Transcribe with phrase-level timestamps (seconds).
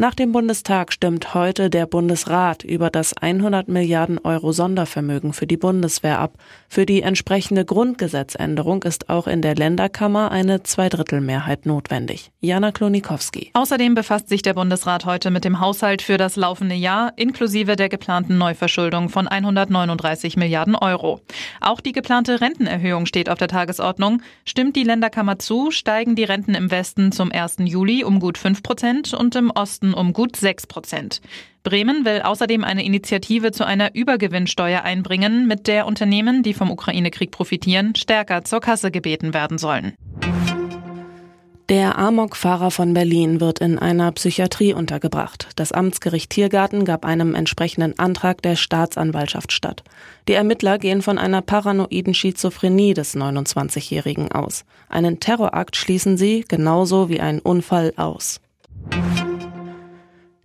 [0.00, 5.58] Nach dem Bundestag stimmt heute der Bundesrat über das 100 Milliarden Euro Sondervermögen für die
[5.58, 6.38] Bundeswehr ab.
[6.70, 12.32] Für die entsprechende Grundgesetzänderung ist auch in der Länderkammer eine Zweidrittelmehrheit notwendig.
[12.40, 13.50] Jana Klonikowski.
[13.52, 17.90] Außerdem befasst sich der Bundesrat heute mit dem Haushalt für das laufende Jahr inklusive der
[17.90, 21.20] geplanten Neuverschuldung von 139 Milliarden Euro.
[21.60, 24.22] Auch die geplante Rentenerhöhung steht auf der Tagesordnung.
[24.46, 27.56] Stimmt die Länderkammer zu, steigen die Renten im Westen zum 1.
[27.64, 31.20] Juli um gut 5 Prozent und im Osten um gut 6 Prozent.
[31.62, 37.30] Bremen will außerdem eine Initiative zu einer Übergewinnsteuer einbringen, mit der Unternehmen, die vom Ukraine-Krieg
[37.30, 39.94] profitieren, stärker zur Kasse gebeten werden sollen.
[41.70, 45.50] Der Amok-Fahrer von Berlin wird in einer Psychiatrie untergebracht.
[45.54, 49.84] Das Amtsgericht Tiergarten gab einem entsprechenden Antrag der Staatsanwaltschaft statt.
[50.26, 54.64] Die Ermittler gehen von einer paranoiden Schizophrenie des 29-Jährigen aus.
[54.88, 58.40] Einen Terrorakt schließen sie genauso wie einen Unfall aus.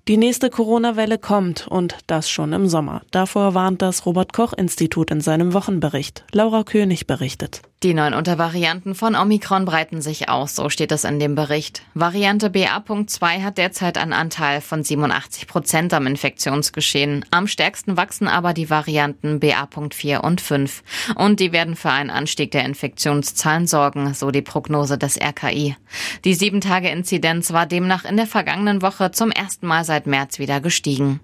[0.08, 3.02] Die nächste Corona-Welle kommt und das schon im Sommer.
[3.10, 6.26] Davor warnt das Robert Koch Institut in seinem Wochenbericht.
[6.32, 7.64] Laura König berichtet.
[7.86, 11.84] Die neuen Untervarianten von Omikron breiten sich aus, so steht es in dem Bericht.
[11.94, 17.26] Variante BA.2 hat derzeit einen Anteil von 87 Prozent am Infektionsgeschehen.
[17.30, 20.82] Am stärksten wachsen aber die Varianten BA.4 und 5.
[21.14, 25.76] Und die werden für einen Anstieg der Infektionszahlen sorgen, so die Prognose des RKI.
[26.24, 31.20] Die 7-Tage-Inzidenz war demnach in der vergangenen Woche zum ersten Mal seit März wieder gestiegen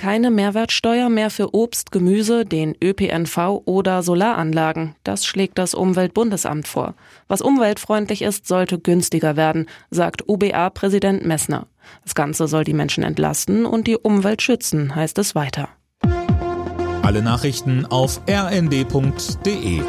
[0.00, 4.96] keine Mehrwertsteuer mehr für Obst, Gemüse, den ÖPNV oder Solaranlagen.
[5.04, 6.94] Das schlägt das Umweltbundesamt vor.
[7.28, 11.66] Was umweltfreundlich ist, sollte günstiger werden, sagt UBA-Präsident Messner.
[12.02, 15.68] Das Ganze soll die Menschen entlasten und die Umwelt schützen, heißt es weiter.
[17.02, 19.82] Alle Nachrichten auf rnd.de